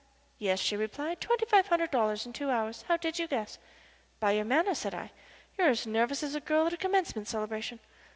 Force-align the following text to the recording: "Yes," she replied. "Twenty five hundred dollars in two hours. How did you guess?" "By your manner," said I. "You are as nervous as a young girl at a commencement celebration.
"Yes," 0.39 0.59
she 0.59 0.75
replied. 0.75 1.21
"Twenty 1.21 1.45
five 1.45 1.67
hundred 1.67 1.91
dollars 1.91 2.25
in 2.25 2.33
two 2.33 2.49
hours. 2.49 2.85
How 2.87 2.97
did 2.97 3.19
you 3.19 3.27
guess?" 3.27 3.59
"By 4.19 4.31
your 4.31 4.45
manner," 4.45 4.73
said 4.73 4.95
I. 4.95 5.11
"You 5.59 5.65
are 5.65 5.69
as 5.69 5.85
nervous 5.85 6.23
as 6.23 6.31
a 6.33 6.39
young 6.39 6.45
girl 6.47 6.65
at 6.65 6.73
a 6.73 6.77
commencement 6.77 7.27
celebration. 7.27 7.79